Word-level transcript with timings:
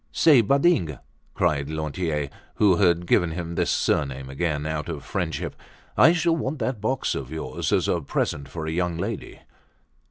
"Say, 0.11 0.41
Badingue!" 0.41 0.97
cried 1.35 1.69
Lantier, 1.69 2.31
who 2.55 2.77
had 2.77 3.05
given 3.05 3.33
him 3.33 3.53
this 3.53 3.69
surname 3.69 4.31
again, 4.31 4.65
out 4.65 4.89
of 4.89 5.05
friendship. 5.05 5.55
"I 5.95 6.11
shall 6.11 6.35
want 6.35 6.57
that 6.57 6.81
box 6.81 7.13
of 7.13 7.29
yours 7.29 7.71
as 7.71 7.87
a 7.87 8.01
present 8.01 8.49
for 8.49 8.65
a 8.65 8.71
young 8.71 8.97
lady." 8.97 9.41